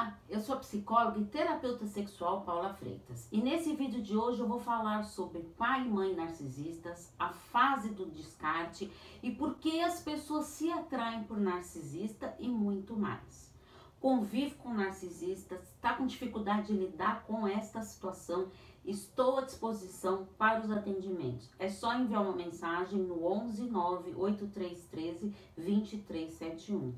[0.00, 4.40] Olá, eu sou a psicóloga e terapeuta sexual Paula Freitas e nesse vídeo de hoje
[4.40, 8.90] eu vou falar sobre pai e mãe narcisistas, a fase do descarte
[9.22, 13.52] e por que as pessoas se atraem por narcisista e muito mais.
[14.00, 18.48] Convive com narcisistas, está com dificuldade de lidar com esta situação,
[18.82, 21.50] estou à disposição para os atendimentos.
[21.58, 26.94] É só enviar uma mensagem no 11 9 8313 2371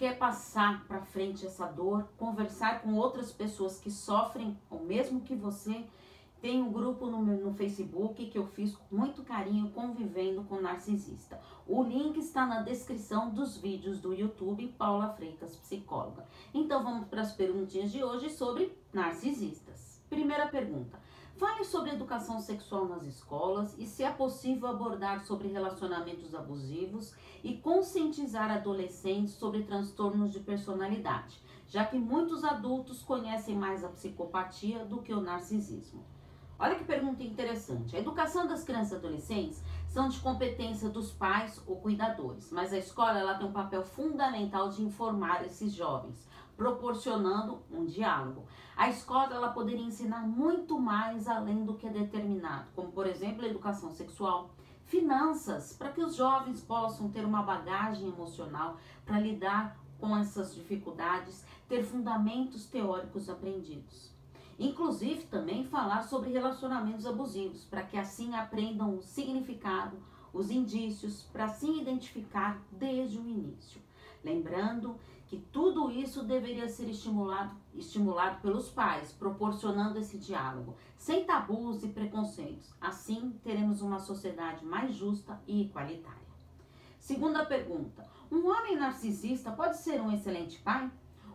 [0.00, 5.34] quer passar para frente essa dor, conversar com outras pessoas que sofrem o mesmo que
[5.34, 5.84] você,
[6.40, 10.58] tem um grupo no, meu, no Facebook que eu fiz com muito carinho convivendo com
[10.58, 11.38] narcisista.
[11.66, 16.26] O link está na descrição dos vídeos do YouTube Paula Freitas Psicóloga.
[16.54, 20.00] Então vamos para as perguntinhas de hoje sobre narcisistas.
[20.08, 20.98] Primeira pergunta:
[21.40, 27.56] Fale sobre educação sexual nas escolas e se é possível abordar sobre relacionamentos abusivos e
[27.56, 35.00] conscientizar adolescentes sobre transtornos de personalidade, já que muitos adultos conhecem mais a psicopatia do
[35.00, 36.04] que o narcisismo.
[36.58, 37.96] Olha que pergunta interessante.
[37.96, 42.76] A educação das crianças e adolescentes são de competência dos pais ou cuidadores, mas a
[42.76, 46.28] escola ela tem um papel fundamental de informar esses jovens,
[46.60, 48.44] proporcionando um diálogo.
[48.76, 53.46] A escola ela poderia ensinar muito mais além do que é determinado, como por exemplo
[53.46, 54.50] a educação sexual,
[54.84, 61.46] finanças, para que os jovens possam ter uma bagagem emocional para lidar com essas dificuldades,
[61.66, 64.12] ter fundamentos teóricos aprendidos.
[64.58, 69.96] Inclusive também falar sobre relacionamentos abusivos, para que assim aprendam o significado,
[70.30, 73.80] os indícios, para assim identificar desde o início.
[74.22, 81.82] Lembrando que tudo isso deveria ser estimulado, estimulado pelos pais, proporcionando esse diálogo, sem tabus
[81.84, 82.74] e preconceitos.
[82.80, 86.18] Assim, teremos uma sociedade mais justa e igualitária.
[86.98, 90.90] Segunda pergunta: um homem narcisista pode ser um excelente pai?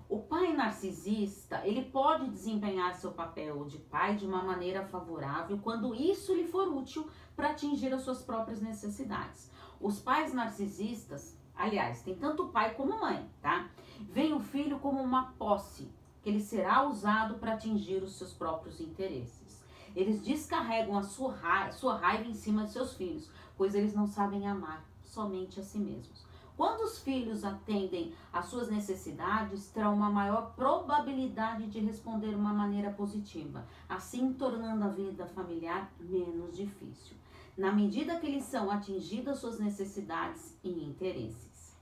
[0.08, 5.96] O pai narcisista, ele pode desempenhar seu papel de pai de uma maneira favorável quando
[5.96, 9.50] isso lhe for útil para atingir as suas próprias necessidades.
[9.82, 13.70] Os pais narcisistas, aliás, tem tanto pai como mãe, tá?
[14.12, 15.90] Vem o filho como uma posse,
[16.22, 19.64] que ele será usado para atingir os seus próprios interesses.
[19.96, 24.08] Eles descarregam a sua raiva, sua raiva em cima de seus filhos, pois eles não
[24.08, 26.26] sabem amar somente a si mesmos.
[26.58, 32.54] Quando os filhos atendem às suas necessidades, terão uma maior probabilidade de responder de uma
[32.54, 37.18] maneira positiva, assim tornando a vida familiar menos difícil,
[37.58, 41.76] na medida que eles são atingidas suas necessidades e interesses.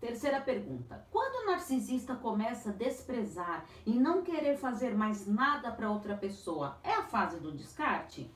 [0.00, 5.90] Terceira pergunta: quando o narcisista começa a desprezar e não querer fazer mais nada para
[5.90, 8.32] outra pessoa, é a fase do descarte?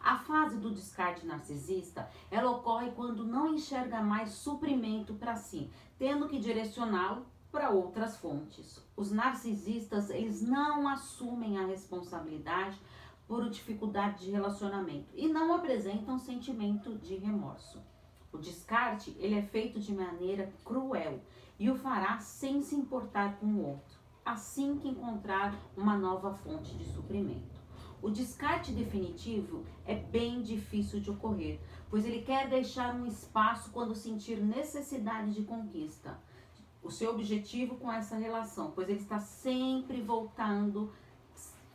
[0.00, 6.28] A fase do descarte narcisista, ela ocorre quando não enxerga mais suprimento para si, tendo
[6.28, 8.82] que direcioná-lo para outras fontes.
[8.96, 12.78] Os narcisistas, eles não assumem a responsabilidade
[13.28, 17.78] por dificuldade de relacionamento e não apresentam sentimento de remorso.
[18.32, 21.20] O descarte, ele é feito de maneira cruel
[21.58, 26.74] e o fará sem se importar com o outro, assim que encontrar uma nova fonte
[26.74, 27.58] de suprimento.
[28.00, 33.94] O descarte definitivo é bem difícil de ocorrer, pois ele quer deixar um espaço quando
[33.94, 36.18] sentir necessidade de conquista.
[36.80, 40.92] O seu objetivo com essa relação, pois ele está sempre voltando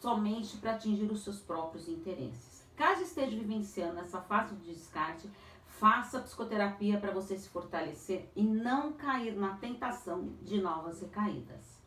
[0.03, 2.67] somente para atingir os seus próprios interesses.
[2.75, 5.31] Caso esteja vivenciando essa fase de descarte,
[5.65, 11.79] faça psicoterapia para você se fortalecer e não cair na tentação de novas recaídas.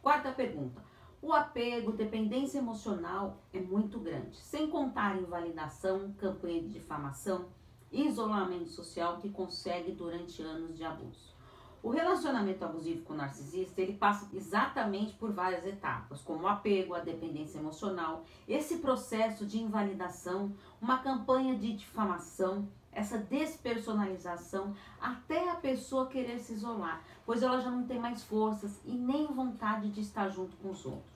[0.00, 0.82] Quarta pergunta:
[1.20, 7.50] o apego, dependência emocional é muito grande, sem contar invalidação, campanha de difamação,
[7.92, 11.33] isolamento social que consegue durante anos de abuso.
[11.84, 16.94] O relacionamento abusivo com o narcisista, ele passa exatamente por várias etapas, como o apego,
[16.94, 25.56] a dependência emocional, esse processo de invalidação, uma campanha de difamação, essa despersonalização, até a
[25.56, 30.00] pessoa querer se isolar, pois ela já não tem mais forças e nem vontade de
[30.00, 31.13] estar junto com os outros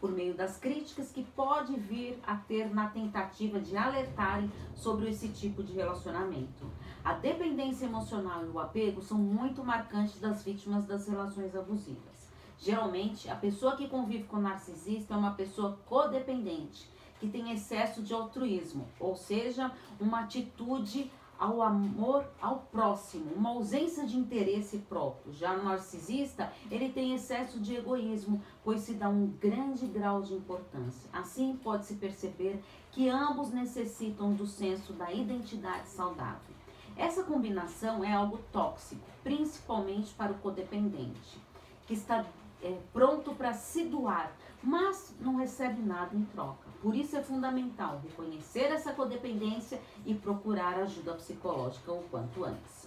[0.00, 5.28] por meio das críticas que pode vir a ter na tentativa de alertarem sobre esse
[5.28, 6.70] tipo de relacionamento.
[7.04, 12.28] A dependência emocional e o apego são muito marcantes das vítimas das relações abusivas.
[12.58, 16.88] Geralmente, a pessoa que convive com o narcisista é uma pessoa codependente,
[17.20, 19.70] que tem excesso de altruísmo, ou seja,
[20.00, 25.32] uma atitude ao amor ao próximo, uma ausência de interesse próprio.
[25.32, 30.34] Já no narcisista, ele tem excesso de egoísmo, pois se dá um grande grau de
[30.34, 31.08] importância.
[31.12, 36.54] Assim, pode-se perceber que ambos necessitam do senso da identidade saudável.
[36.96, 41.40] Essa combinação é algo tóxico, principalmente para o codependente,
[41.86, 42.24] que está
[42.62, 44.32] é, pronto para se doar,
[44.62, 46.63] mas não recebe nada em troca.
[46.84, 52.86] Por isso é fundamental reconhecer essa codependência e procurar ajuda psicológica o quanto antes.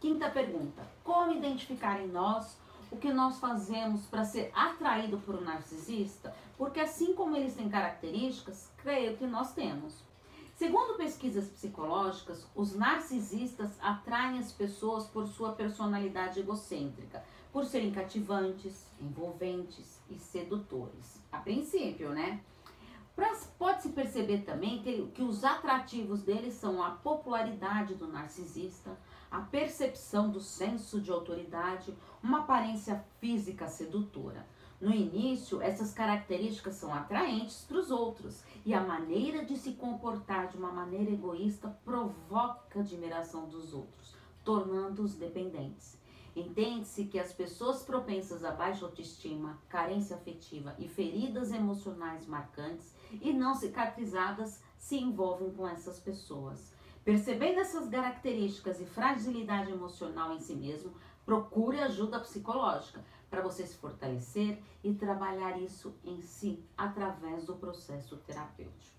[0.00, 2.56] Quinta pergunta: como identificar em nós
[2.90, 6.34] o que nós fazemos para ser atraído por um narcisista?
[6.56, 10.02] Porque assim como eles têm características, creio que nós temos.
[10.54, 17.22] Segundo pesquisas psicológicas, os narcisistas atraem as pessoas por sua personalidade egocêntrica,
[17.52, 21.20] por serem cativantes, envolventes e sedutores.
[21.30, 22.40] A princípio, né?
[23.66, 28.98] Pode-se perceber também que, que os atrativos deles são a popularidade do narcisista,
[29.30, 34.46] a percepção do senso de autoridade, uma aparência física sedutora.
[34.80, 40.48] No início, essas características são atraentes para os outros e a maneira de se comportar
[40.48, 44.14] de uma maneira egoísta provoca admiração dos outros,
[44.44, 45.98] tornando-os dependentes.
[46.36, 53.32] Entende-se que as pessoas propensas a baixa autoestima, carência afetiva e feridas emocionais marcantes e
[53.32, 56.74] não cicatrizadas se envolvem com essas pessoas.
[57.02, 60.92] Percebendo essas características e fragilidade emocional em si mesmo,
[61.24, 68.14] procure ajuda psicológica para você se fortalecer e trabalhar isso em si através do processo
[68.18, 68.96] terapêutico.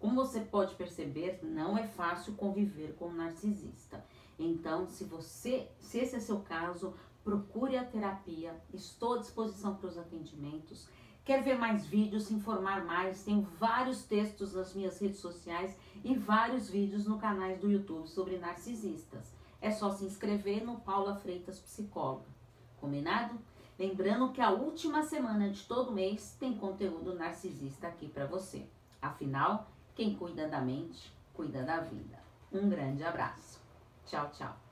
[0.00, 4.04] Como você pode perceber, não é fácil conviver com um narcisista.
[4.38, 8.54] Então, se você, se esse é seu caso, procure a terapia.
[8.72, 10.88] Estou à disposição para os atendimentos.
[11.24, 13.24] Quer ver mais vídeos, se informar mais?
[13.24, 18.36] Tenho vários textos nas minhas redes sociais e vários vídeos no canal do YouTube sobre
[18.36, 19.32] narcisistas.
[19.60, 22.26] É só se inscrever no Paula Freitas Psicóloga.
[22.78, 23.38] Combinado?
[23.78, 28.66] Lembrando que a última semana de todo mês tem conteúdo narcisista aqui para você.
[29.00, 32.22] Afinal, quem cuida da mente, cuida da vida.
[32.52, 33.63] Um grande abraço.
[34.06, 34.63] Tchau, tchau.